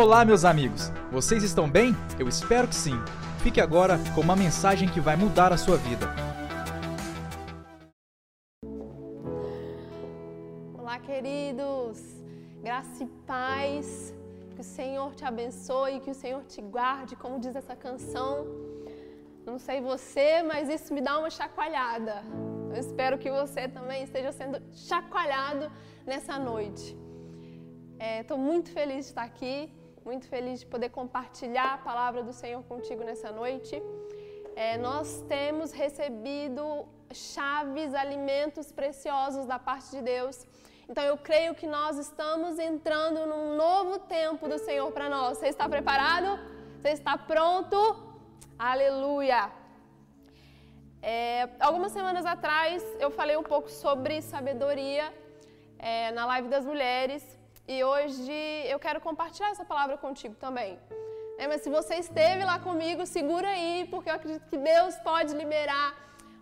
[0.00, 0.92] Olá, meus amigos!
[1.10, 1.92] Vocês estão bem?
[2.20, 2.96] Eu espero que sim.
[3.42, 6.06] Fique agora com uma mensagem que vai mudar a sua vida.
[10.78, 11.98] Olá, queridos!
[12.62, 14.14] Graça e paz.
[14.54, 18.46] Que o Senhor te abençoe, que o Senhor te guarde, como diz essa canção.
[19.44, 22.22] Não sei você, mas isso me dá uma chacoalhada.
[22.72, 25.68] Eu espero que você também esteja sendo chacoalhado
[26.06, 26.96] nessa noite.
[28.20, 29.76] Estou é, muito feliz de estar aqui
[30.08, 33.74] muito feliz de poder compartilhar a palavra do Senhor contigo nessa noite.
[34.56, 36.64] É, nós temos recebido
[37.12, 40.46] chaves, alimentos preciosos da parte de Deus.
[40.88, 45.36] Então eu creio que nós estamos entrando num novo tempo do Senhor para nós.
[45.36, 46.30] Você está preparado?
[46.80, 47.76] Você está pronto?
[48.58, 49.42] Aleluia!
[51.02, 55.06] É, algumas semanas atrás eu falei um pouco sobre sabedoria
[55.78, 57.37] é, na live das mulheres
[57.68, 58.32] e hoje
[58.72, 60.78] eu quero compartilhar essa palavra contigo também.
[61.38, 65.34] É, mas se você esteve lá comigo, segura aí, porque eu acredito que Deus pode
[65.34, 65.88] liberar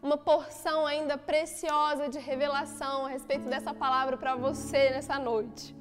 [0.00, 5.74] uma porção ainda preciosa de revelação a respeito dessa palavra para você nessa noite.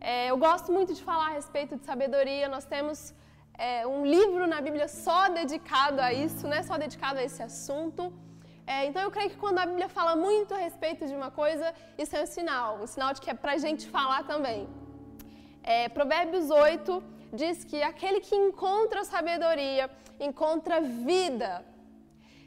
[0.00, 2.48] É, eu gosto muito de falar a respeito de sabedoria.
[2.48, 3.14] Nós temos
[3.56, 6.62] é, um livro na Bíblia só dedicado a isso, né?
[6.64, 8.12] só dedicado a esse assunto.
[8.66, 11.72] É, então eu creio que quando a Bíblia fala muito a respeito de uma coisa,
[11.96, 14.68] isso é um sinal, um sinal de que é para a gente falar também.
[15.62, 21.64] É, Provérbios 8 diz que aquele que encontra sabedoria encontra vida.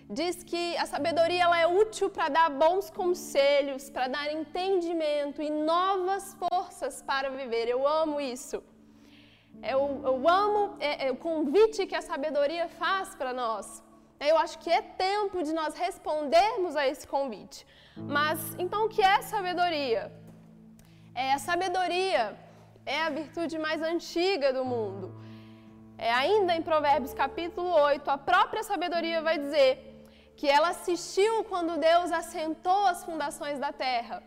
[0.10, 5.50] Diz que a sabedoria ela é útil para dar bons conselhos, para dar entendimento e
[5.50, 7.68] novas forças para viver.
[7.68, 8.64] Eu amo isso.
[9.62, 13.84] Eu, eu amo é, é, o convite que a sabedoria faz para nós.
[14.20, 17.66] Eu acho que é tempo de nós respondermos a esse convite.
[17.96, 20.12] Mas então o que é sabedoria?
[21.16, 22.38] É, a sabedoria
[22.86, 25.08] é a virtude mais antiga do mundo.
[25.98, 29.72] É, ainda em Provérbios capítulo 8, a própria sabedoria vai dizer
[30.36, 34.24] que ela assistiu quando Deus assentou as fundações da terra,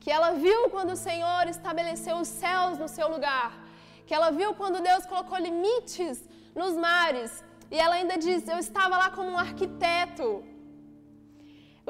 [0.00, 3.50] que ela viu quando o Senhor estabeleceu os céus no seu lugar,
[4.06, 8.94] que ela viu quando Deus colocou limites nos mares, e ela ainda diz: Eu estava
[9.02, 10.26] lá como um arquiteto.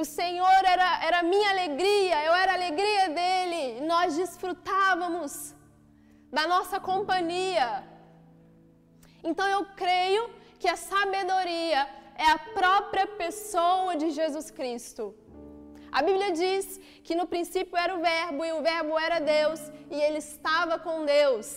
[0.01, 3.63] O Senhor era, era minha alegria, eu era a alegria dele.
[3.93, 5.33] Nós desfrutávamos
[6.37, 7.69] da nossa companhia.
[9.29, 10.23] Então eu creio
[10.61, 11.81] que a sabedoria
[12.27, 15.05] é a própria pessoa de Jesus Cristo.
[15.99, 16.65] A Bíblia diz
[17.07, 19.61] que no princípio era o Verbo e o Verbo era Deus
[19.91, 21.49] e ele estava com Deus.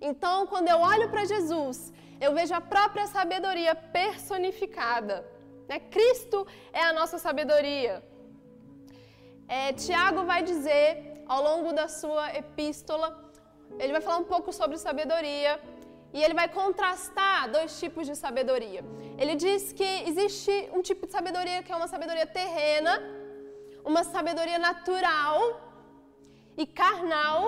[0.00, 1.92] Então, quando eu olho para Jesus,
[2.24, 5.16] eu vejo a própria sabedoria personificada.
[5.68, 5.78] Né?
[5.94, 6.38] Cristo
[6.80, 7.94] é a nossa sabedoria.
[9.56, 10.86] É, Tiago vai dizer,
[11.34, 13.08] ao longo da sua epístola,
[13.80, 15.52] ele vai falar um pouco sobre sabedoria
[16.16, 18.82] e ele vai contrastar dois tipos de sabedoria.
[19.20, 22.94] Ele diz que existe um tipo de sabedoria que é uma sabedoria terrena,
[23.84, 25.38] uma sabedoria natural
[26.56, 27.42] e carnal,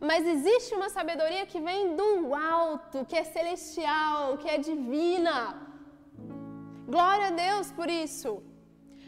[0.00, 5.38] mas existe uma sabedoria que vem do alto, que é celestial, que é divina.
[6.86, 8.42] Glória a Deus por isso.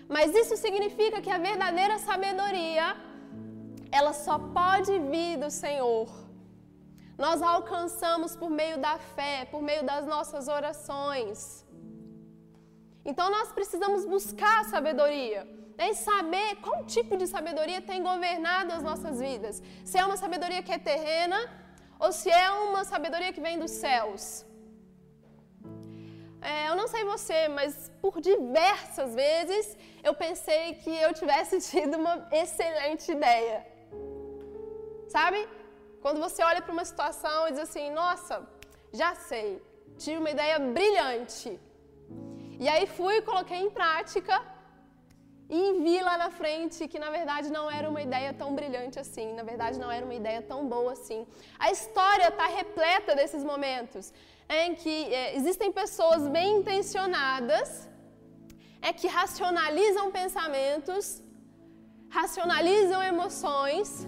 [0.08, 2.96] Mas isso significa que a verdadeira sabedoria,
[3.92, 6.08] ela só pode vir do Senhor.
[7.18, 11.64] Nós a alcançamos por meio da fé, por meio das nossas orações.
[13.04, 18.82] Então nós precisamos buscar a sabedoria e saber qual tipo de sabedoria tem governado as
[18.82, 19.62] nossas vidas.
[19.84, 21.40] Se é uma sabedoria que é terrena
[21.98, 24.22] ou se é uma sabedoria que vem dos céus.
[26.40, 31.96] É, eu não sei você, mas por diversas vezes eu pensei que eu tivesse tido
[31.96, 33.66] uma excelente ideia.
[35.08, 35.40] Sabe?
[36.02, 38.46] Quando você olha para uma situação e diz assim: Nossa,
[38.92, 39.60] já sei,
[39.96, 41.58] tive uma ideia brilhante.
[42.60, 44.34] E aí fui e coloquei em prática
[45.48, 49.32] e vi lá na frente que na verdade não era uma ideia tão brilhante assim,
[49.32, 51.26] na verdade não era uma ideia tão boa assim.
[51.58, 54.12] A história está repleta desses momentos
[54.48, 57.88] em que é, existem pessoas bem intencionadas,
[58.80, 61.22] é que racionalizam pensamentos,
[62.08, 64.06] racionalizam emoções,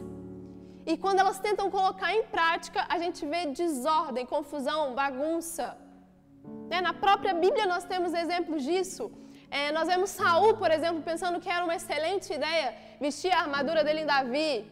[0.90, 5.66] e quando elas tentam colocar em prática, a gente vê desordem, confusão, bagunça.
[6.70, 6.80] Né?
[6.80, 9.04] Na própria Bíblia nós temos exemplos disso.
[9.58, 12.68] É, nós vemos Saul, por exemplo, pensando que era uma excelente ideia
[13.00, 14.70] vestir a armadura dele em Davi.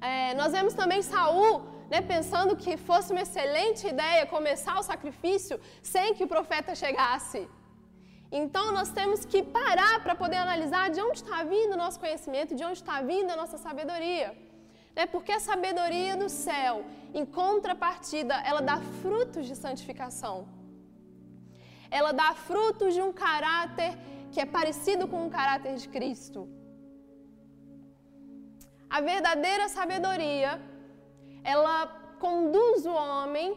[0.00, 1.52] É, nós vemos também Saul
[1.90, 7.40] né, pensando que fosse uma excelente ideia começar o sacrifício sem que o profeta chegasse.
[8.40, 12.56] Então nós temos que parar para poder analisar de onde está vindo o nosso conhecimento,
[12.58, 14.28] de onde está vindo a nossa sabedoria.
[14.96, 15.06] Né?
[15.06, 16.84] Porque a sabedoria do céu,
[17.14, 20.36] em contrapartida, ela dá frutos de santificação.
[21.98, 23.90] Ela dá frutos de um caráter
[24.32, 26.40] que é parecido com o caráter de Cristo.
[28.96, 30.52] A verdadeira sabedoria,
[31.52, 31.76] ela
[32.24, 33.48] conduz o homem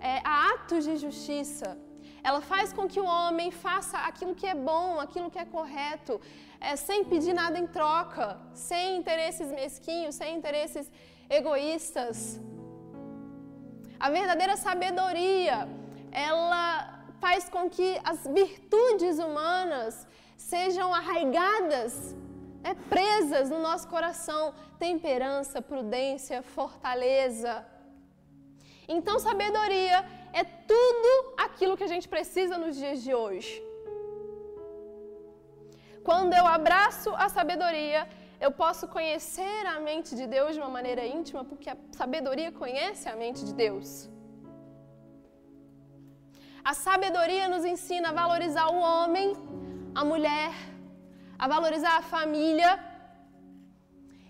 [0.00, 1.68] é, a atos de justiça.
[2.28, 6.14] Ela faz com que o homem faça aquilo que é bom, aquilo que é correto,
[6.60, 10.90] é, sem pedir nada em troca, sem interesses mesquinhos, sem interesses
[11.38, 12.40] egoístas.
[13.98, 15.58] A verdadeira sabedoria,
[16.10, 16.95] ela
[17.26, 19.94] faz com que as virtudes humanas
[20.52, 21.92] sejam arraigadas,
[22.64, 24.42] né, presas no nosso coração,
[24.86, 27.52] temperança, prudência, fortaleza.
[28.96, 29.98] Então, sabedoria
[30.40, 31.12] é tudo
[31.46, 33.54] aquilo que a gente precisa nos dias de hoje.
[36.08, 38.02] Quando eu abraço a sabedoria,
[38.46, 43.08] eu posso conhecer a mente de Deus de uma maneira íntima, porque a sabedoria conhece
[43.08, 43.90] a mente de Deus.
[46.70, 49.26] A sabedoria nos ensina a valorizar o homem,
[50.00, 50.52] a mulher,
[51.42, 52.70] a valorizar a família.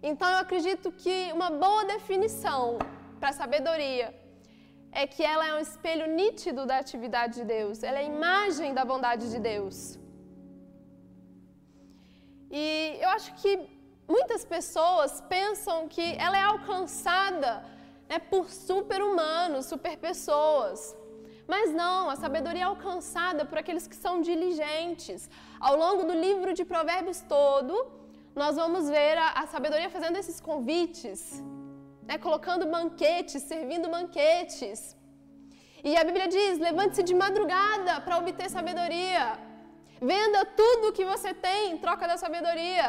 [0.09, 2.63] Então eu acredito que uma boa definição
[3.21, 4.09] para sabedoria
[5.03, 8.75] é que ela é um espelho nítido da atividade de Deus, ela é a imagem
[8.79, 9.79] da bondade de Deus.
[12.51, 12.67] E
[13.05, 13.53] eu acho que
[14.07, 17.65] muitas pessoas pensam que ela é alcançada
[18.11, 20.79] né, por super-humanos, super-pessoas.
[21.53, 25.31] Mas não, a sabedoria é alcançada por aqueles que são diligentes.
[25.61, 27.75] Ao longo do livro de Provérbios todo,
[28.35, 31.21] nós vamos ver a, a sabedoria fazendo esses convites
[32.09, 34.79] né, colocando banquetes, servindo banquetes.
[35.89, 39.25] E a Bíblia diz: levante-se de madrugada para obter sabedoria.
[40.13, 42.89] Venda tudo o que você tem em troca da sabedoria.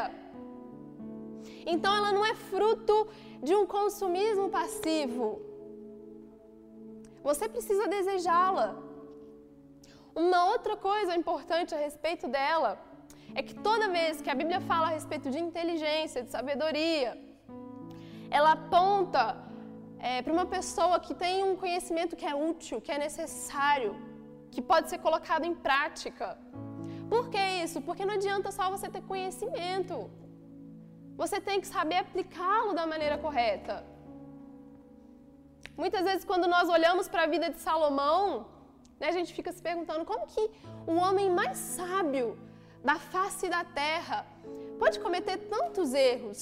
[1.72, 2.96] Então ela não é fruto
[3.42, 5.26] de um consumismo passivo.
[7.28, 8.68] Você precisa desejá-la.
[10.26, 12.70] Uma outra coisa importante a respeito dela
[13.38, 17.10] é que toda vez que a Bíblia fala a respeito de inteligência, de sabedoria,
[18.36, 19.24] ela aponta
[20.08, 23.92] é, para uma pessoa que tem um conhecimento que é útil, que é necessário,
[24.52, 26.26] que pode ser colocado em prática.
[27.12, 27.78] Por que isso?
[27.86, 29.96] Porque não adianta só você ter conhecimento.
[31.22, 33.76] Você tem que saber aplicá-lo da maneira correta.
[35.82, 38.24] Muitas vezes, quando nós olhamos para a vida de Salomão,
[39.00, 40.44] né, a gente fica se perguntando como que
[40.92, 42.26] o homem mais sábio
[42.88, 44.26] da face da terra
[44.80, 46.40] pode cometer tantos erros.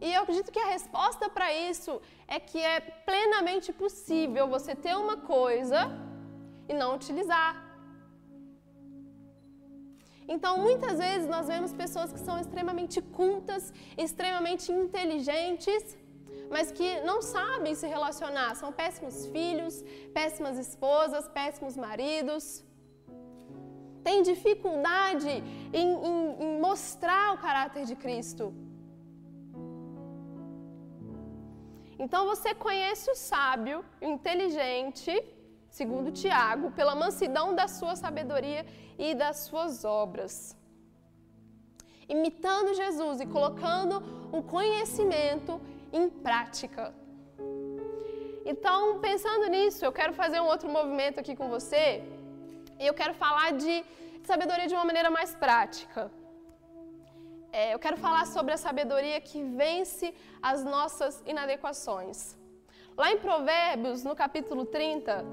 [0.00, 1.92] E eu acredito que a resposta para isso
[2.36, 2.80] é que é
[3.10, 5.80] plenamente possível você ter uma coisa
[6.68, 7.52] e não utilizar.
[10.34, 13.72] Então, muitas vezes nós vemos pessoas que são extremamente cultas,
[14.06, 15.96] extremamente inteligentes,
[16.50, 18.54] mas que não sabem se relacionar.
[18.54, 19.84] São péssimos filhos,
[20.14, 22.64] péssimas esposas, péssimos maridos.
[24.02, 25.28] Têm dificuldade
[25.72, 28.54] em, em, em mostrar o caráter de Cristo.
[31.98, 35.12] Então você conhece o sábio, o inteligente,
[35.68, 38.64] segundo Tiago, pela mansidão da sua sabedoria
[38.96, 40.56] e das suas obras.
[42.08, 43.96] Imitando Jesus e colocando
[44.32, 45.60] o conhecimento
[45.92, 46.94] em prática.
[48.44, 52.02] Então, pensando nisso, eu quero fazer um outro movimento aqui com você.
[52.80, 53.84] E eu quero falar de
[54.22, 56.10] sabedoria de uma maneira mais prática
[57.52, 62.36] é, eu quero falar sobre a sabedoria que vence as nossas inadequações.
[62.96, 65.24] Lá em Provérbios, no capítulo 30,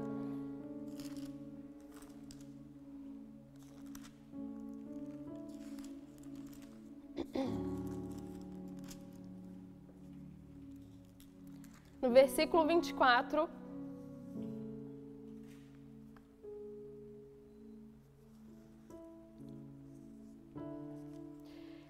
[12.06, 13.48] no versículo 24,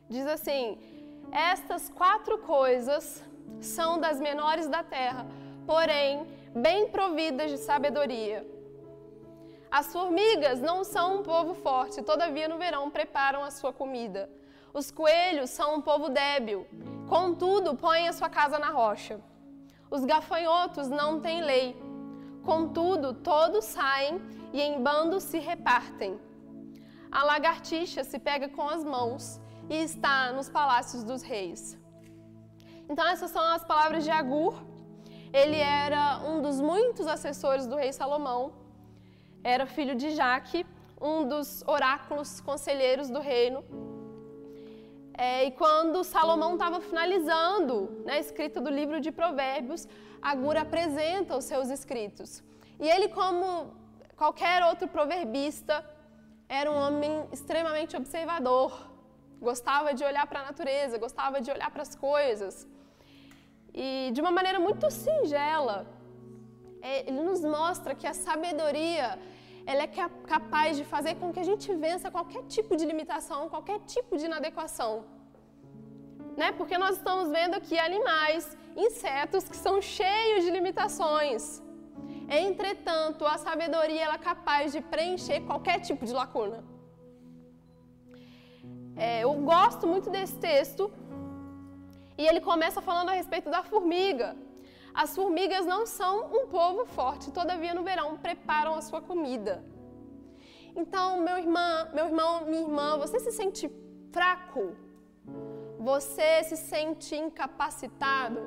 [0.09, 0.79] Diz assim:
[1.31, 3.23] Estas quatro coisas
[3.61, 5.27] são das menores da terra,
[5.67, 8.47] porém bem providas de sabedoria.
[9.69, 14.31] As formigas não são um povo forte, todavia no verão preparam a sua comida.
[14.73, 16.67] Os coelhos são um povo débil,
[17.09, 19.21] contudo põem a sua casa na rocha.
[19.91, 21.77] Os gafanhotos não têm lei,
[22.43, 24.21] contudo todos saem
[24.53, 26.19] e em bando se repartem.
[27.11, 29.41] A lagartixa se pega com as mãos
[29.71, 31.79] e está nos palácios dos reis.
[32.89, 34.55] Então, essas são as palavras de Agur.
[35.33, 38.53] Ele era um dos muitos assessores do rei Salomão,
[39.43, 40.65] era filho de Jaque,
[41.01, 43.65] um dos oráculos conselheiros do reino.
[45.19, 49.89] É, e quando Salomão estava finalizando né, a escrita do livro de Provérbios,
[50.21, 52.43] Agur apresenta os seus escritos.
[52.79, 53.75] E ele, como
[54.15, 55.85] qualquer outro proverbista,
[56.49, 58.91] era um homem extremamente observador,
[59.41, 62.69] gostava de olhar para a natureza, gostava de olhar para as coisas.
[63.73, 65.87] E de uma maneira muito singela,
[66.83, 69.19] é, ele nos mostra que a sabedoria
[69.71, 69.89] ela é
[70.35, 74.25] capaz de fazer com que a gente vença qualquer tipo de limitação, qualquer tipo de
[74.31, 74.93] inadequação.
[76.41, 76.53] Né?
[76.53, 81.61] Porque nós estamos vendo aqui animais, insetos que são cheios de limitações.
[82.29, 86.63] Entretanto, a sabedoria ela é capaz de preencher qualquer tipo de lacuna.
[88.97, 90.93] É, eu gosto muito desse texto
[92.17, 94.37] e ele começa falando a respeito da formiga.
[95.03, 99.63] As formigas não são um povo forte, todavia no verão preparam a sua comida.
[100.75, 103.71] Então, meu irmão, meu irmão, minha irmã, você se sente
[104.11, 104.75] fraco?
[105.79, 108.41] Você se sente incapacitado?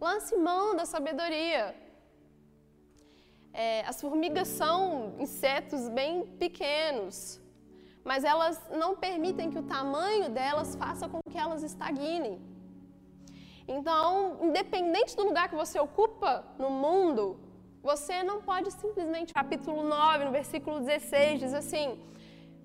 [0.00, 1.76] Lance mão da sabedoria.
[3.52, 7.38] É, as formigas são insetos bem pequenos,
[8.02, 12.40] mas elas não permitem que o tamanho delas faça com que elas estagnem.
[13.76, 17.38] Então, independente do lugar que você ocupa no mundo,
[17.82, 19.34] você não pode simplesmente.
[19.34, 21.86] Capítulo 9, no versículo 16, diz assim: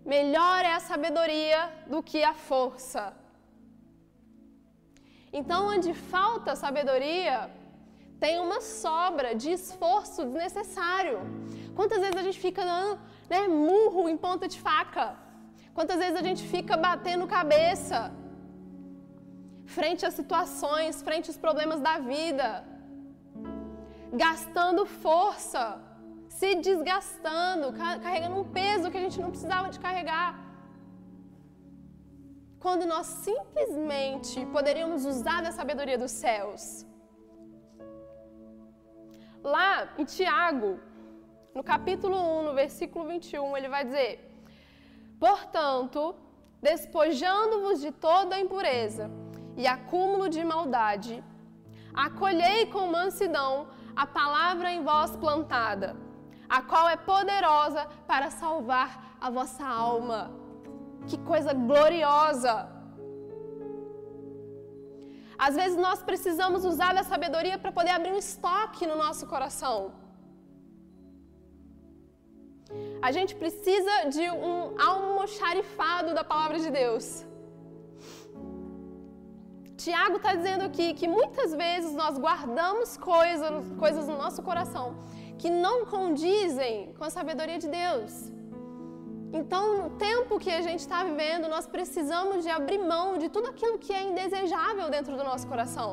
[0.05, 3.03] Melhor é a sabedoria do que a força.
[5.39, 7.51] Então, onde falta sabedoria,
[8.23, 11.19] tem uma sobra de esforço desnecessário.
[11.75, 15.07] Quantas vezes a gente fica dando né, murro em ponta de faca?
[15.73, 17.99] Quantas vezes a gente fica batendo cabeça?
[19.65, 22.63] Frente às situações, frente aos problemas da vida,
[24.11, 25.81] gastando força,
[26.29, 27.73] se desgastando,
[28.05, 30.39] carregando um peso que a gente não precisava de carregar.
[32.59, 36.85] Quando nós simplesmente poderíamos usar da sabedoria dos céus.
[39.43, 40.79] Lá em Tiago,
[41.53, 44.13] no capítulo 1, no versículo 21, ele vai dizer:
[45.19, 46.15] Portanto,
[46.61, 49.11] despojando-vos de toda a impureza
[49.61, 51.23] e acúmulo de maldade.
[51.93, 55.95] Acolhei com mansidão a palavra em vós plantada,
[56.49, 58.89] a qual é poderosa para salvar
[59.21, 60.31] a vossa alma.
[61.07, 62.55] Que coisa gloriosa!
[65.37, 69.77] Às vezes nós precisamos usar da sabedoria para poder abrir um estoque no nosso coração.
[73.07, 74.57] A gente precisa de um
[74.89, 77.25] almoxarifado da palavra de Deus.
[79.83, 83.51] Tiago está dizendo aqui que muitas vezes nós guardamos coisas,
[83.83, 84.85] coisas no nosso coração
[85.41, 88.13] que não condizem com a sabedoria de Deus.
[89.39, 93.49] Então, no tempo que a gente está vivendo, nós precisamos de abrir mão de tudo
[93.53, 95.89] aquilo que é indesejável dentro do nosso coração.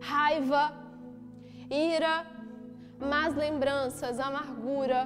[0.00, 0.64] Raiva,
[1.68, 2.14] ira,
[3.12, 5.00] más lembranças, amargura,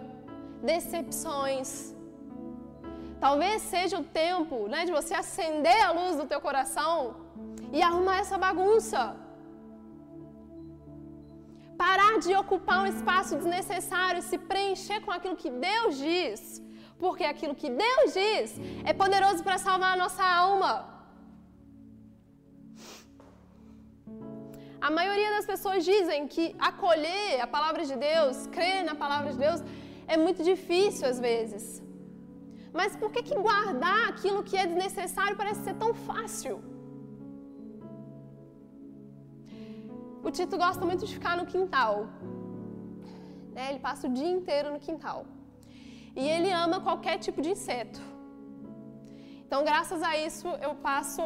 [0.63, 1.69] decepções.
[3.19, 7.25] Talvez seja o tempo né, de você acender a luz do teu coração
[7.73, 9.01] e arrumar essa bagunça.
[11.85, 16.41] Parar de ocupar um espaço desnecessário e se preencher com aquilo que Deus diz.
[16.99, 18.53] Porque aquilo que Deus diz
[18.85, 20.73] é poderoso para salvar a nossa alma.
[24.81, 29.39] A maioria das pessoas dizem que acolher a palavra de Deus, crer na palavra de
[29.47, 29.61] Deus,
[30.07, 31.83] é muito difícil às vezes.
[32.79, 36.76] Mas por que, que guardar aquilo que é desnecessário parece ser tão fácil?
[40.27, 41.95] O Tito gosta muito de ficar no quintal.
[43.55, 43.65] Né?
[43.71, 45.19] Ele passa o dia inteiro no quintal.
[46.21, 48.01] E ele ama qualquer tipo de inseto.
[49.45, 51.23] Então, graças a isso, eu passo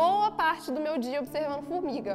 [0.00, 2.14] boa parte do meu dia observando formiga.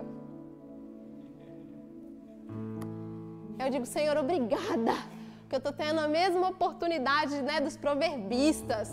[3.61, 4.95] Eu digo, Senhor, obrigada,
[5.41, 8.89] porque eu estou tendo a mesma oportunidade né, dos proverbistas.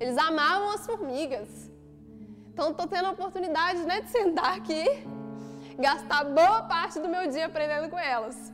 [0.00, 1.50] Eles amavam as formigas.
[2.50, 4.84] Então, estou tendo a oportunidade né, de sentar aqui
[5.78, 8.52] gastar boa parte do meu dia aprendendo com elas,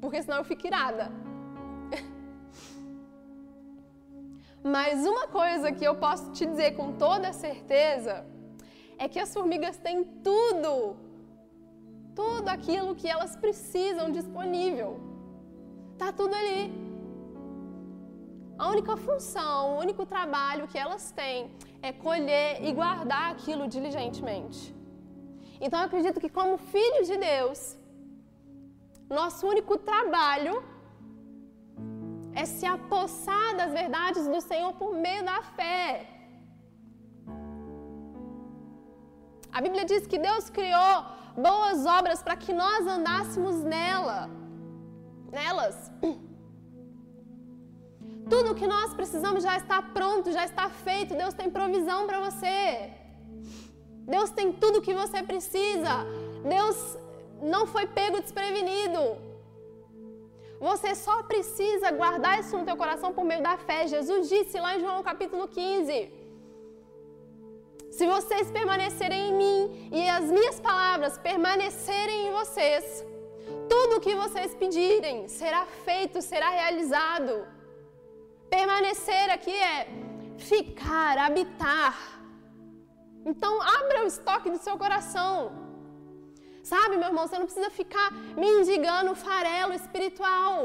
[0.00, 1.12] porque senão eu fico irada.
[4.74, 8.24] Mas uma coisa que eu posso te dizer com toda certeza
[8.98, 10.96] é que as formigas têm tudo,
[12.14, 14.98] tudo aquilo que elas precisam disponível.
[15.98, 16.72] Tá tudo ali.
[18.58, 21.50] A única função, o único trabalho que elas têm
[21.82, 24.81] é colher e guardar aquilo diligentemente.
[25.64, 27.60] Então eu acredito que, como filhos de Deus,
[29.18, 30.54] nosso único trabalho
[32.40, 35.80] é se apossar das verdades do Senhor por meio da fé.
[39.56, 40.94] A Bíblia diz que Deus criou
[41.46, 44.18] boas obras para que nós andássemos nela.
[45.38, 45.78] Nelas.
[48.32, 51.20] Tudo que nós precisamos já está pronto, já está feito.
[51.22, 52.56] Deus tem provisão para você.
[54.06, 56.04] Deus tem tudo o que você precisa.
[56.44, 56.98] Deus
[57.40, 59.00] não foi pego desprevenido.
[60.60, 63.86] Você só precisa guardar isso no teu coração por meio da fé.
[63.86, 66.12] Jesus disse lá em João capítulo 15:
[67.90, 73.04] Se vocês permanecerem em mim e as minhas palavras permanecerem em vocês,
[73.68, 77.44] tudo o que vocês pedirem será feito, será realizado.
[78.48, 79.88] Permanecer aqui é
[80.36, 82.21] ficar, habitar.
[83.30, 85.32] Então, abra o estoque do seu coração.
[86.62, 88.08] Sabe, meu irmão, você não precisa ficar
[88.46, 90.56] mendigando farelo espiritual.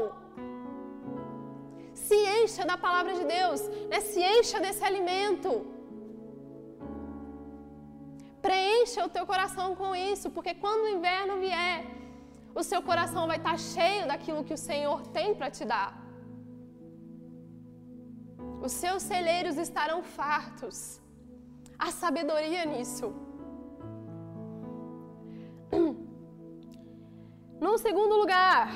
[2.06, 3.60] Se encha da palavra de Deus,
[3.90, 4.00] né?
[4.00, 5.50] se encha desse alimento.
[8.40, 11.78] Preencha o teu coração com isso, porque quando o inverno vier,
[12.54, 15.90] o seu coração vai estar cheio daquilo que o Senhor tem para te dar.
[18.66, 20.78] Os seus celeiros estarão fartos.
[21.78, 23.14] Há sabedoria nisso.
[27.60, 28.68] No segundo lugar,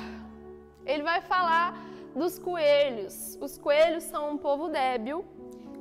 [0.85, 1.73] ele vai falar
[2.13, 3.37] dos coelhos.
[3.39, 5.23] Os coelhos são um povo débil,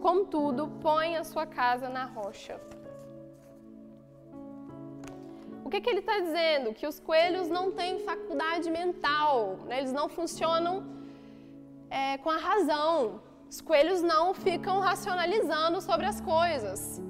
[0.01, 2.61] contudo, põe a sua casa na rocha.
[5.65, 6.73] O que, que ele está dizendo?
[6.73, 9.79] Que os coelhos não têm faculdade mental, né?
[9.79, 10.85] eles não funcionam
[11.91, 13.21] é, com a razão.
[13.51, 17.01] Os coelhos não ficam racionalizando sobre as coisas.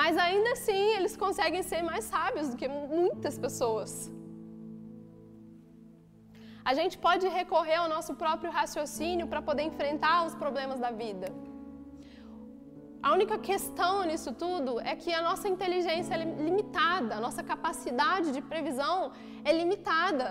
[0.00, 3.90] Mas ainda assim, eles conseguem ser mais sábios do que muitas pessoas.
[6.70, 11.28] A gente pode recorrer ao nosso próprio raciocínio para poder enfrentar os problemas da vida.
[13.06, 18.30] A única questão nisso tudo é que a nossa inteligência é limitada, a nossa capacidade
[18.36, 18.96] de previsão
[19.48, 20.28] é limitada.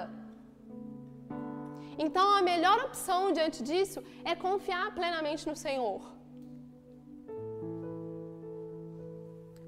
[2.05, 4.01] Então, a melhor opção diante disso
[4.31, 6.16] é confiar plenamente no Senhor.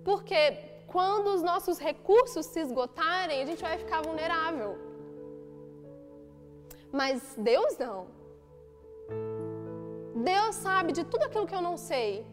[0.04, 4.78] Porque quando os nossos recursos se esgotarem, a gente vai ficar vulnerável.
[6.92, 8.08] Mas Deus não.
[10.16, 12.26] Deus sabe de tudo aquilo que eu não sei.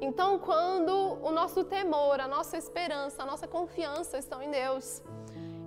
[0.00, 0.92] Então, quando
[1.28, 5.02] o nosso temor, a nossa esperança, a nossa confiança estão em Deus,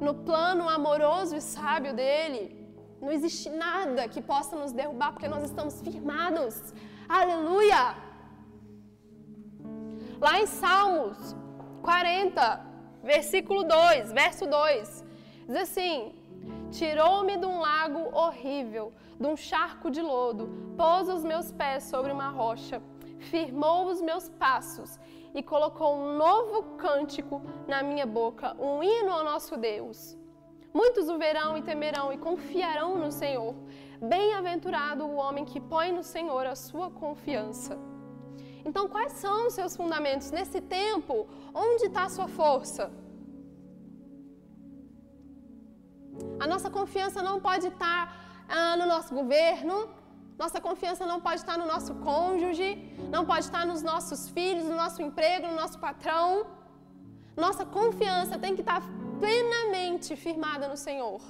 [0.01, 2.43] no plano amoroso e sábio dele,
[2.99, 6.73] não existe nada que possa nos derrubar, porque nós estamos firmados.
[7.07, 8.12] Aleluia!
[10.23, 11.35] Lá em Salmos
[11.81, 12.65] 40,
[13.03, 15.05] versículo 2, verso 2,
[15.49, 16.15] diz assim:
[16.71, 22.13] Tirou-me de um lago horrível, de um charco de lodo, pôs os meus pés sobre
[22.13, 22.81] uma rocha,
[23.19, 24.97] firmou os meus passos
[25.35, 30.17] e colocou um novo cântico na minha boca, um hino ao nosso Deus.
[30.73, 33.53] Muitos o verão e temerão e confiarão no Senhor.
[34.01, 37.77] Bem-aventurado o homem que põe no Senhor a sua confiança.
[38.65, 40.31] Então, quais são os seus fundamentos?
[40.31, 42.83] Nesse tempo, onde está a sua força?
[46.43, 48.01] A nossa confiança não pode estar
[48.47, 49.75] ah, no nosso governo,
[50.37, 52.69] nossa confiança não pode estar no nosso cônjuge,
[53.15, 56.45] não pode estar nos nossos filhos, no nosso emprego, no nosso patrão.
[57.35, 58.81] Nossa confiança tem que estar
[59.19, 61.21] plenamente firmada no Senhor.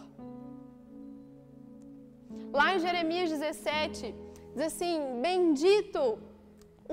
[2.60, 4.16] Lá em Jeremias 17,
[4.54, 6.04] diz assim: Bendito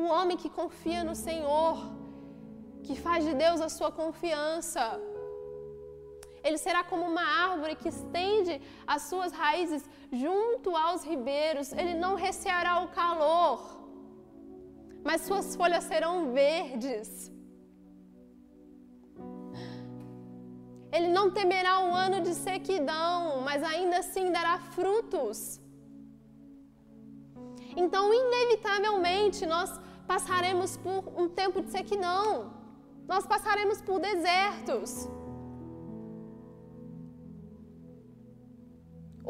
[0.06, 1.76] o homem que confia no Senhor,
[2.86, 4.82] que faz de Deus a sua confiança.
[6.46, 8.54] Ele será como uma árvore que estende
[8.86, 9.82] as suas raízes
[10.22, 11.72] junto aos ribeiros.
[11.80, 13.58] Ele não receará o calor,
[15.04, 17.10] mas suas folhas serão verdes.
[20.96, 25.60] Ele não temerá um ano de sequidão, mas ainda assim dará frutos.
[27.76, 29.70] Então, inevitavelmente, nós
[30.12, 32.26] passaremos por um tempo de sequidão.
[33.12, 34.90] Nós passaremos por desertos.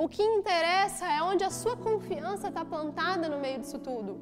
[0.03, 4.13] O que interessa é onde a sua confiança está plantada no meio disso tudo.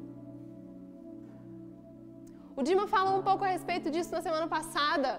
[2.57, 5.11] O Dima falou um pouco a respeito disso na semana passada.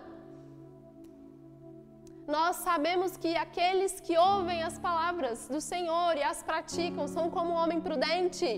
[2.37, 7.51] Nós sabemos que aqueles que ouvem as palavras do Senhor e as praticam são como
[7.53, 8.51] um homem prudente,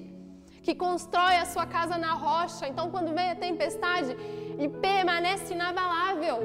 [0.62, 2.68] que constrói a sua casa na rocha.
[2.68, 4.16] Então, quando vem a tempestade,
[4.59, 6.38] e permanece inabalável.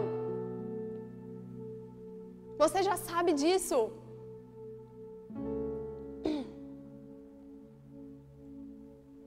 [2.58, 3.92] Você já sabe disso.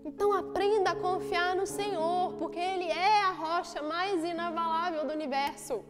[0.03, 5.85] Então aprenda a confiar no Senhor, porque Ele é a rocha mais inabalável do universo.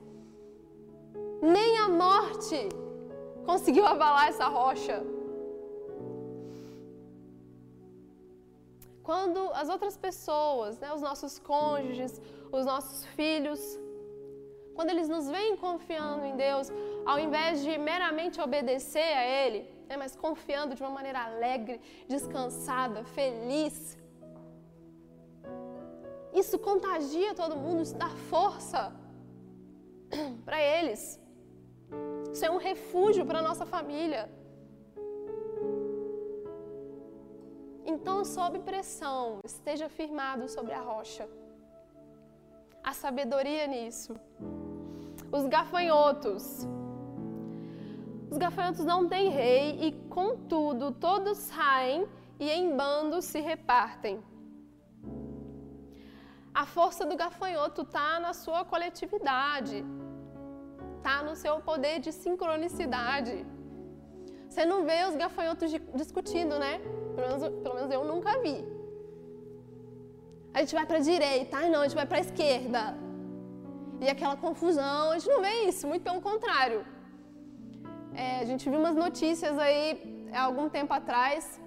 [1.41, 2.69] Nem a morte
[3.47, 5.03] conseguiu abalar essa rocha.
[9.11, 12.13] Quando as outras pessoas, né, os nossos cônjuges,
[12.57, 13.61] os nossos filhos,
[14.77, 16.67] quando eles nos veem confiando em Deus,
[17.05, 23.03] ao invés de meramente obedecer a Ele, né, mas confiando de uma maneira alegre, descansada,
[23.19, 23.99] feliz,
[26.33, 28.83] isso contagia todo mundo, isso dá força
[30.47, 31.03] para eles.
[32.33, 34.23] Isso é um refúgio para a nossa família.
[37.93, 41.25] Então, sob pressão, esteja firmado sobre a rocha.
[42.91, 44.13] A sabedoria nisso.
[45.37, 46.45] Os gafanhotos.
[48.31, 52.07] Os gafanhotos não têm rei e, contudo, todos saem
[52.39, 54.23] e em bando se repartem.
[56.63, 59.85] A força do gafanhoto está na sua coletividade,
[60.99, 63.37] está no seu poder de sincronicidade.
[64.61, 66.73] Você não vê os gafanhotos discutindo, né?
[67.15, 68.57] Pelo menos, pelo menos eu nunca vi.
[70.53, 72.83] A gente vai para a direita, ai não, a gente vai para a esquerda.
[74.03, 76.85] E aquela confusão, a gente não vê isso, muito pelo contrário.
[78.15, 81.59] É, a gente viu umas notícias aí, há algum tempo atrás,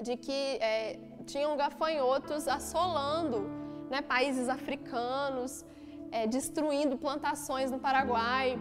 [0.00, 3.50] de que é, tinham gafanhotos assolando
[3.90, 5.64] né, países africanos,
[6.12, 8.56] é, destruindo plantações no Paraguai.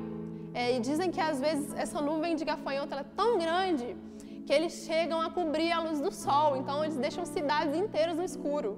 [0.53, 3.95] É, e dizem que às vezes essa nuvem de gafanhoto é tão grande
[4.45, 8.23] que eles chegam a cobrir a luz do sol, então eles deixam cidades inteiras no
[8.23, 8.77] escuro.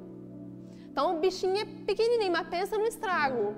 [0.90, 3.56] Então o bichinho é pequenininho, mas pensa no estrago.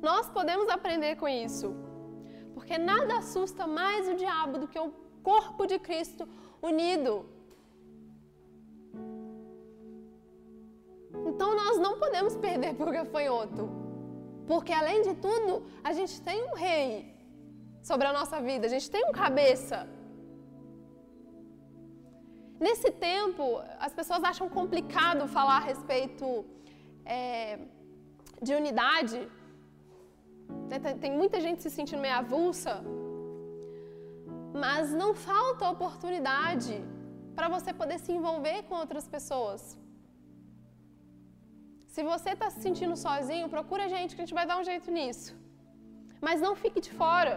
[0.00, 1.74] Nós podemos aprender com isso,
[2.54, 6.26] porque nada assusta mais o diabo do que o corpo de Cristo
[6.62, 7.26] unido.
[11.26, 13.83] Então nós não podemos perder para o gafanhoto,
[14.46, 15.52] porque além de tudo,
[15.82, 17.14] a gente tem um rei
[17.82, 19.78] sobre a nossa vida, a gente tem um cabeça.
[22.66, 23.44] Nesse tempo,
[23.78, 26.26] as pessoas acham complicado falar a respeito
[27.04, 27.58] é,
[28.40, 29.18] de unidade.
[31.00, 32.82] Tem muita gente se sentindo meio avulsa.
[34.64, 36.76] Mas não falta oportunidade
[37.34, 39.76] para você poder se envolver com outras pessoas.
[41.94, 44.88] Se você está se sentindo sozinho, procura gente que a gente vai dar um jeito
[44.96, 45.28] nisso.
[46.26, 47.34] Mas não fique de fora.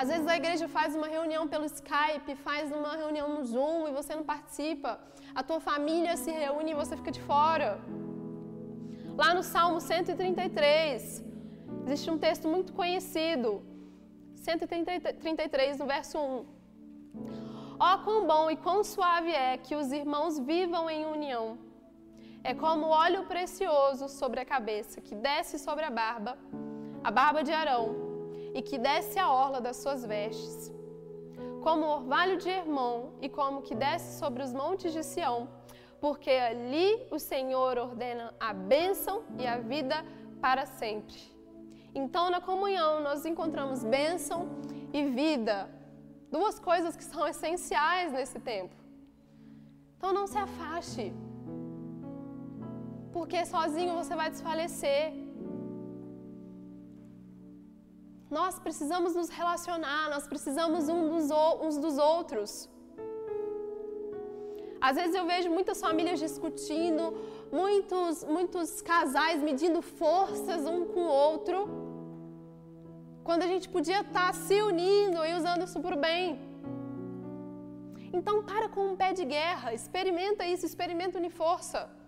[0.00, 3.92] Às vezes a igreja faz uma reunião pelo Skype, faz uma reunião no Zoom e
[3.98, 4.92] você não participa.
[5.34, 7.70] A tua família se reúne e você fica de fora.
[9.22, 11.22] Lá no Salmo 133,
[11.84, 13.50] existe um texto muito conhecido.
[14.48, 16.46] 133, no verso 1.
[17.78, 21.69] Ó, oh, quão bom e quão suave é que os irmãos vivam em união.
[22.42, 26.38] É como óleo precioso sobre a cabeça, que desce sobre a barba,
[27.04, 27.94] a barba de Arão,
[28.54, 30.72] e que desce a orla das suas vestes.
[31.62, 35.48] Como o orvalho de Hermon e como que desce sobre os montes de Sião,
[36.00, 40.02] porque ali o Senhor ordena a bênção e a vida
[40.40, 41.20] para sempre.
[41.94, 44.48] Então, na comunhão, nós encontramos bênção
[44.94, 45.68] e vida,
[46.30, 48.74] duas coisas que são essenciais nesse tempo.
[49.98, 51.12] Então, não se afaste,
[53.12, 55.04] porque sozinho você vai desfalecer.
[58.38, 61.30] Nós precisamos nos relacionar, nós precisamos um dos,
[61.66, 62.68] uns dos outros.
[64.88, 67.04] Às vezes eu vejo muitas famílias discutindo,
[67.60, 71.56] muitos, muitos casais medindo forças um com o outro,
[73.22, 76.26] quando a gente podia estar se unindo e usando isso para o bem.
[78.12, 81.99] Então para com um pé de guerra, experimenta isso, experimenta unir força.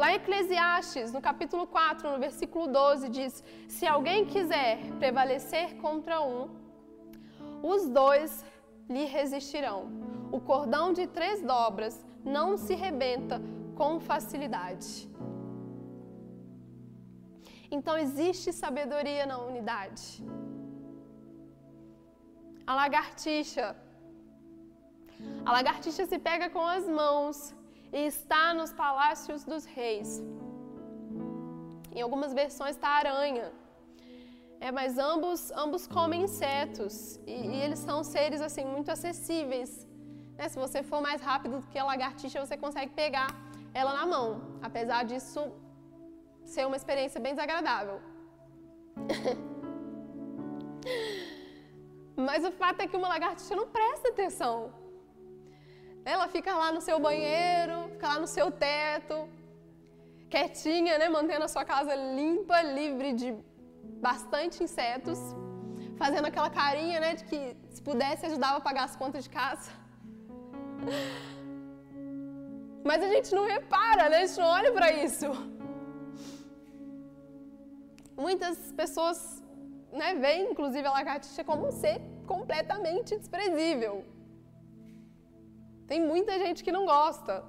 [0.00, 3.42] Lá em Eclesiastes, no capítulo 4, no versículo 12, diz:
[3.76, 6.50] Se alguém quiser prevalecer contra um,
[7.62, 8.44] os dois
[8.94, 9.80] lhe resistirão.
[10.30, 12.04] O cordão de três dobras
[12.36, 13.40] não se rebenta
[13.74, 15.08] com facilidade.
[17.70, 20.22] Então existe sabedoria na unidade.
[22.66, 23.74] A lagartixa.
[25.46, 27.55] A lagartixa se pega com as mãos
[27.92, 30.22] e está nos palácios dos reis.
[31.94, 33.52] Em algumas versões está aranha.
[34.60, 39.86] É, mas ambos, ambos comem insetos e, e eles são seres assim muito acessíveis.
[40.36, 40.48] Né?
[40.48, 43.28] Se você for mais rápido do que a lagartixa, você consegue pegar
[43.74, 44.26] ela na mão,
[44.62, 45.40] apesar disso
[46.44, 48.00] ser uma experiência bem desagradável.
[52.16, 54.72] Mas o fato é que uma lagartixa não presta atenção.
[56.12, 59.16] Ela fica lá no seu banheiro, fica lá no seu teto,
[60.30, 63.28] quietinha, né, mantendo a sua casa limpa, livre de
[64.06, 65.18] bastante insetos,
[66.02, 67.40] fazendo aquela carinha, né, de que
[67.74, 69.70] se pudesse ajudava a pagar as contas de casa.
[72.88, 74.18] Mas a gente não repara, né?
[74.18, 75.26] A gente não olha para isso.
[78.16, 79.42] Muitas pessoas
[79.92, 82.00] né, veem, inclusive, a lagartixa como um ser
[82.32, 84.04] completamente desprezível.
[85.90, 87.44] Tem muita gente que não gosta.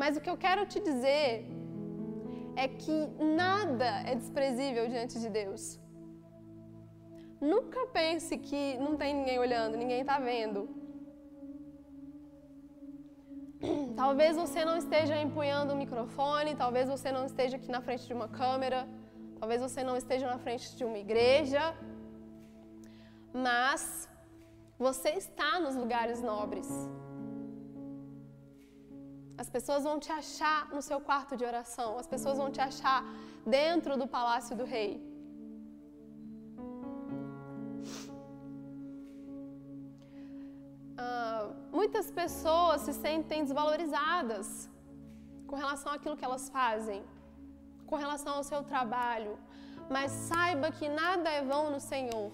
[0.00, 1.28] Mas o que eu quero te dizer
[2.56, 2.96] é que
[3.42, 5.62] nada é desprezível diante de Deus.
[7.40, 10.60] Nunca pense que não tem ninguém olhando, ninguém está vendo.
[13.96, 18.14] Talvez você não esteja empunhando o microfone, talvez você não esteja aqui na frente de
[18.18, 18.86] uma câmera,
[19.40, 21.62] talvez você não esteja na frente de uma igreja,
[23.32, 24.08] mas
[24.78, 26.68] você está nos lugares nobres.
[29.36, 33.04] As pessoas vão te achar no seu quarto de oração, as pessoas vão te achar
[33.44, 34.92] dentro do palácio do rei.
[41.04, 44.70] Uh, muitas pessoas se sentem desvalorizadas
[45.48, 47.02] com relação àquilo que elas fazem,
[47.86, 49.36] com relação ao seu trabalho,
[49.90, 52.32] mas saiba que nada é vão no Senhor.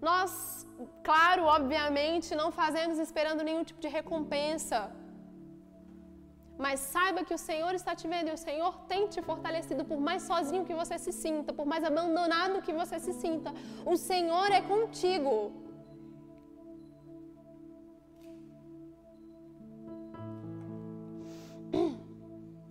[0.00, 0.66] Nós,
[1.02, 4.90] claro, obviamente, não fazemos esperando nenhum tipo de recompensa.
[6.64, 10.00] Mas saiba que o Senhor está te vendo e o Senhor tem te fortalecido por
[10.00, 13.52] mais sozinho que você se sinta, por mais abandonado que você se sinta.
[13.86, 15.34] O Senhor é contigo.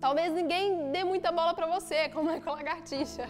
[0.00, 3.26] Talvez ninguém dê muita bola para você, como é com a lagartixa.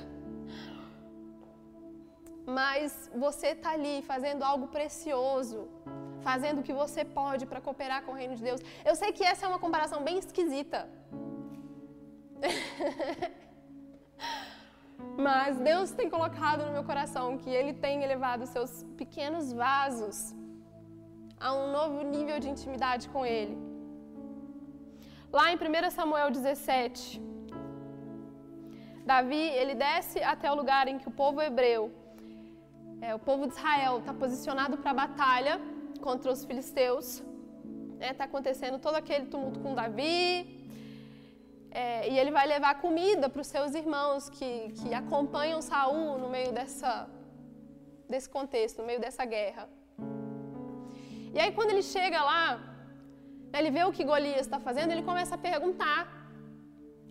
[2.56, 5.58] Mas você está ali fazendo algo precioso,
[6.28, 8.60] fazendo o que você pode para cooperar com o reino de Deus.
[8.90, 10.80] Eu sei que essa é uma comparação bem esquisita.
[15.26, 20.18] Mas Deus tem colocado no meu coração que Ele tem elevado seus pequenos vasos
[21.38, 23.56] a um novo nível de intimidade com Ele.
[25.30, 27.20] Lá em 1 Samuel 17,
[29.10, 31.82] Davi ele desce até o lugar em que o povo hebreu,
[33.00, 35.60] é, o povo de Israel, está posicionado para a batalha
[36.00, 37.22] contra os filisteus.
[38.00, 40.56] Está tá acontecendo todo aquele tumulto com Davi.
[41.70, 46.28] É, e ele vai levar comida para os seus irmãos que, que acompanham Saul no
[46.28, 47.08] meio dessa,
[48.08, 49.68] desse contexto, no meio dessa guerra.
[51.34, 52.44] E aí quando ele chega lá,
[53.52, 56.00] ele vê o que Golias está fazendo, ele começa a perguntar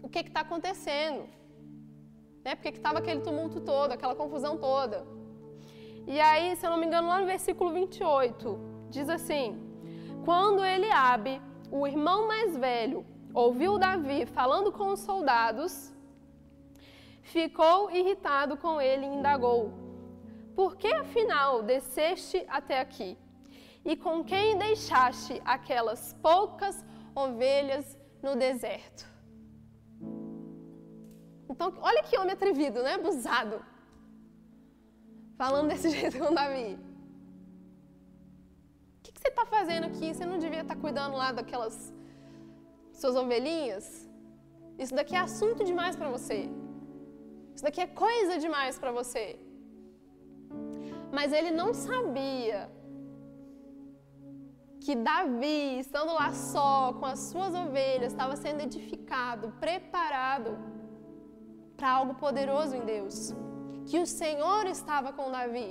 [0.01, 1.29] o que está acontecendo.
[2.43, 2.55] Né?
[2.55, 5.16] Por que estava aquele tumulto todo, aquela confusão toda.
[6.07, 8.57] E aí, se eu não me engano, lá no versículo 28,
[8.89, 9.47] diz assim:
[10.23, 15.93] Quando Eliabe, o irmão mais velho, ouviu Davi falando com os soldados,
[17.21, 19.73] ficou irritado com ele e indagou:
[20.55, 23.17] Por que afinal desceste até aqui?
[23.83, 29.05] E com quem deixaste aquelas poucas ovelhas no deserto?
[31.49, 32.93] Então, olha que homem atrevido, né?
[32.93, 33.61] Abusado.
[35.37, 36.77] Falando desse jeito com Davi.
[38.97, 40.13] O que, que você está fazendo aqui?
[40.13, 41.93] Você não devia estar tá cuidando lá daquelas
[42.91, 43.85] suas ovelhinhas?
[44.77, 46.49] Isso daqui é assunto demais para você.
[47.53, 49.39] Isso daqui é coisa demais para você.
[51.11, 52.69] Mas ele não sabia
[54.83, 60.51] que Davi, estando lá só com as suas ovelhas, estava sendo edificado, preparado
[61.75, 63.33] para algo poderoso em Deus.
[63.89, 65.69] Que o Senhor estava com Davi.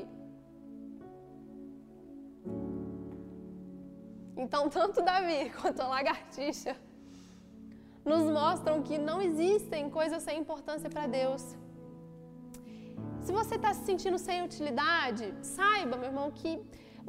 [4.43, 6.75] Então, tanto Davi quanto a lagartixa
[8.11, 11.43] nos mostram que não existem coisas sem importância para Deus.
[13.25, 15.27] Se você está se sentindo sem utilidade,
[15.57, 16.53] saiba, meu irmão, que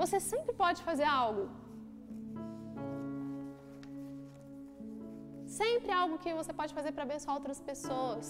[0.01, 1.43] você sempre pode fazer algo.
[5.59, 8.27] Sempre algo que você pode fazer para abençoar outras pessoas,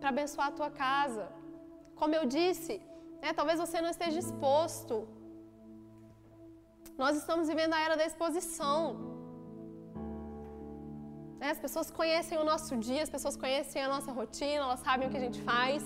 [0.00, 1.26] para abençoar a tua casa.
[2.00, 2.74] Como eu disse,
[3.22, 4.96] né, talvez você não esteja exposto.
[7.02, 8.80] Nós estamos vivendo a era da exposição.
[11.40, 15.06] Né, as pessoas conhecem o nosso dia, as pessoas conhecem a nossa rotina, elas sabem
[15.06, 15.82] o que a gente faz.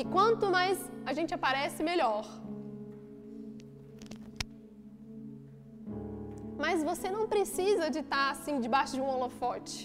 [0.00, 0.78] E quanto mais
[1.10, 2.24] a gente aparece, melhor.
[6.64, 9.76] Mas você não precisa de estar assim debaixo de um holofote.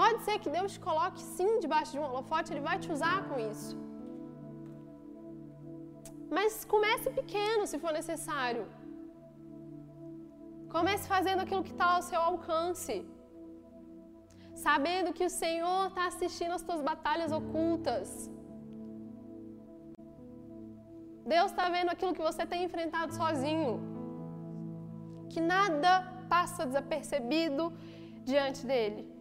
[0.00, 3.18] Pode ser que Deus te coloque sim debaixo de um holofote, Ele vai te usar
[3.28, 3.74] com isso.
[6.36, 8.64] Mas comece pequeno se for necessário.
[10.74, 12.96] Comece fazendo aquilo que está ao seu alcance.
[14.66, 18.08] Sabendo que o Senhor está assistindo as tuas batalhas ocultas.
[21.34, 23.72] Deus está vendo aquilo que você tem enfrentado sozinho.
[25.32, 25.92] Que nada
[26.34, 27.64] passa desapercebido
[28.32, 29.17] diante dele.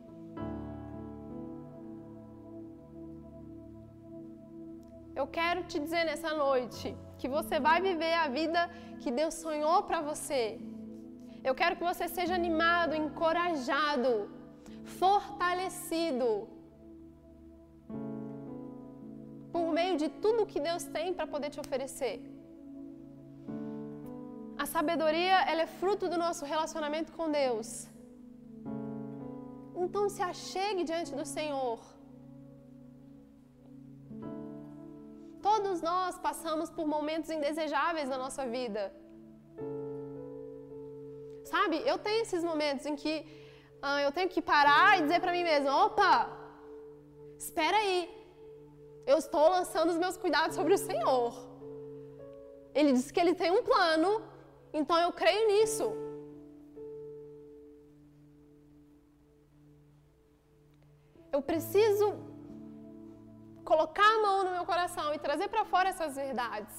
[5.19, 6.87] Eu quero te dizer nessa noite
[7.19, 8.61] que você vai viver a vida
[9.01, 10.41] que Deus sonhou para você.
[11.47, 14.11] Eu quero que você seja animado, encorajado,
[14.99, 16.29] fortalecido
[19.53, 22.15] por meio de tudo que Deus tem para poder te oferecer.
[24.63, 27.69] A sabedoria, ela é fruto do nosso relacionamento com Deus.
[29.83, 31.79] Então se achegue diante do Senhor.
[35.47, 38.81] Todos nós passamos por momentos indesejáveis na nossa vida.
[41.51, 43.13] Sabe, eu tenho esses momentos em que
[43.87, 46.13] ah, eu tenho que parar e dizer para mim mesma: opa,
[47.45, 48.01] espera aí,
[49.11, 51.31] eu estou lançando os meus cuidados sobre o Senhor.
[52.77, 54.11] Ele disse que ele tem um plano,
[54.79, 55.87] então eu creio nisso.
[61.35, 62.26] Eu preciso
[63.69, 66.75] colocar a mão no meu coração e trazer para fora essas verdades.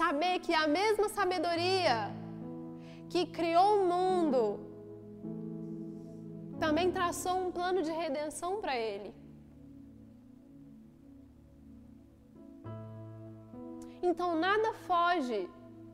[0.00, 1.96] Saber que a mesma sabedoria
[3.12, 4.42] que criou o mundo
[6.64, 9.10] também traçou um plano de redenção para ele.
[14.10, 15.40] Então nada foge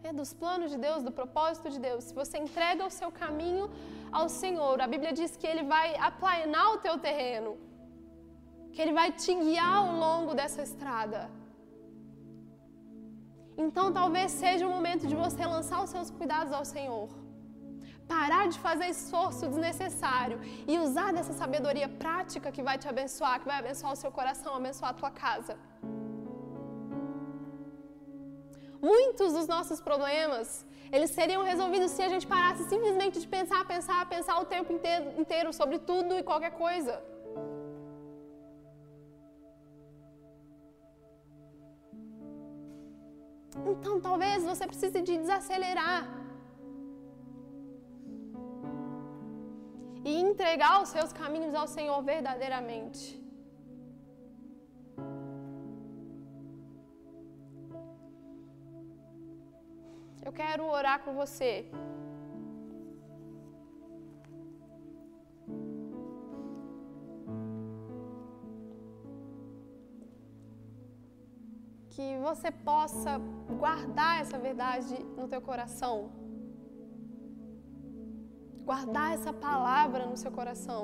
[0.07, 2.05] é, dos planos de Deus, do propósito de Deus.
[2.05, 3.66] Se você entrega o seu caminho
[4.12, 7.53] ao Senhor, a Bíblia diz que Ele vai aplainar o teu terreno,
[8.73, 11.31] que Ele vai te guiar ao longo dessa estrada.
[13.64, 17.09] Então talvez seja o momento de você lançar os seus cuidados ao Senhor.
[18.14, 23.51] Parar de fazer esforço desnecessário e usar dessa sabedoria prática que vai te abençoar, que
[23.53, 25.57] vai abençoar o seu coração, abençoar a tua casa.
[28.81, 34.09] Muitos dos nossos problemas, eles seriam resolvidos se a gente parasse simplesmente de pensar, pensar,
[34.09, 37.03] pensar o tempo inteiro, inteiro sobre tudo e qualquer coisa.
[43.67, 46.09] Então talvez você precise de desacelerar.
[50.05, 53.28] E entregar os seus caminhos ao Senhor verdadeiramente.
[60.29, 61.53] Eu quero orar com você.
[71.95, 73.12] Que você possa
[73.62, 75.97] guardar essa verdade no teu coração.
[78.71, 80.83] Guardar essa palavra no seu coração.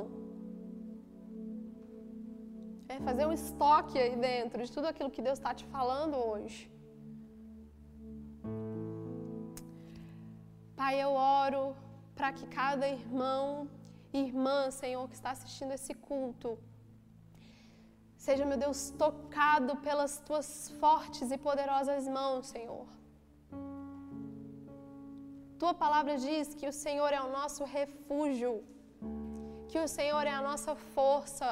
[2.88, 6.73] É fazer um estoque aí dentro de tudo aquilo que Deus está te falando hoje.
[10.94, 11.12] Pai, eu
[11.44, 11.62] oro
[12.14, 13.68] para que cada irmão
[14.12, 16.50] e irmã, Senhor, que está assistindo esse culto,
[18.16, 22.86] seja, meu Deus, tocado pelas tuas fortes e poderosas mãos, Senhor.
[25.58, 28.52] Tua palavra diz que o Senhor é o nosso refúgio,
[29.70, 31.48] que o Senhor é a nossa força.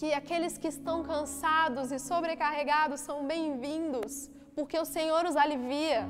[0.00, 4.12] Que aqueles que estão cansados e sobrecarregados são bem-vindos,
[4.56, 6.02] porque o Senhor os alivia.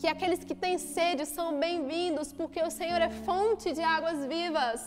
[0.00, 4.80] Que aqueles que têm sede são bem-vindos, porque o Senhor é fonte de águas vivas.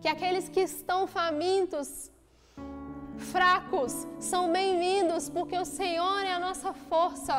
[0.00, 2.10] Que aqueles que estão famintos,
[3.32, 7.38] fracos, são bem-vindos, porque o Senhor é a nossa força.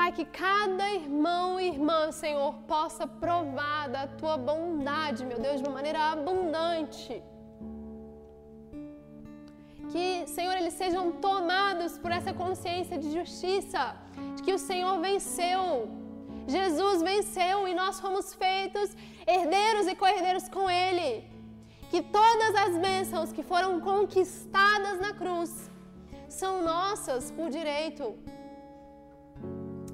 [0.00, 5.64] Pai, que cada irmão e irmã, Senhor, possa provar da tua bondade, meu Deus, de
[5.66, 7.14] uma maneira abundante.
[9.92, 13.82] Que, Senhor, eles sejam tomados por essa consciência de justiça,
[14.36, 15.66] de que o Senhor venceu.
[16.56, 18.88] Jesus venceu e nós fomos feitos
[19.34, 21.10] herdeiros e co-herdeiros com Ele.
[21.90, 25.52] Que todas as bênçãos que foram conquistadas na cruz
[26.40, 28.04] são nossas por direito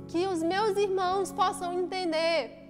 [0.09, 2.67] que os meus irmãos possam entender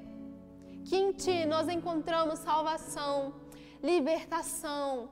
[0.84, 3.34] que em Ti nós encontramos salvação,
[3.82, 5.08] libertação,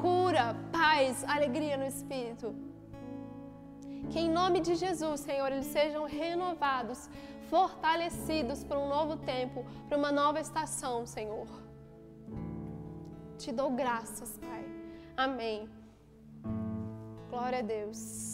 [0.00, 2.54] cura, paz, alegria no espírito.
[4.10, 7.08] Que em nome de Jesus, Senhor, eles sejam renovados,
[7.48, 11.48] fortalecidos para um novo tempo, para uma nova estação, Senhor.
[13.38, 14.64] Te dou graças, Pai.
[15.16, 15.68] Amém.
[17.30, 18.33] Glória a Deus.